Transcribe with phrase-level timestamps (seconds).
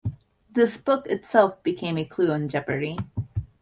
[0.49, 2.97] This book itself became a clue on Jeopardy!